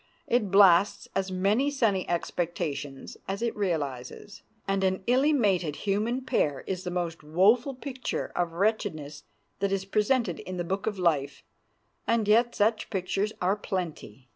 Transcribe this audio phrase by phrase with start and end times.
[0.25, 6.61] It blasts as many sunny expectations as it realizes, and an illy mated human pair
[6.65, 9.25] is the most woeful picture of wretchedness
[9.59, 11.43] that is presented in the book of life;
[12.07, 14.27] and yet such pictures are plenty.